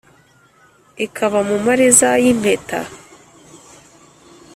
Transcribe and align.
ikaba 1.05 1.39
mu 1.49 1.57
mariza 1.65 2.09
y’ 2.23 2.25
impeta, 2.33 2.79